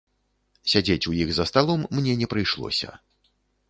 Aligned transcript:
Сядзець 0.73 1.07
у 1.13 1.15
іх 1.21 1.29
за 1.41 1.47
сталом 1.53 1.87
мне 2.01 2.19
не 2.25 2.35
прыйшлося. 2.35 2.89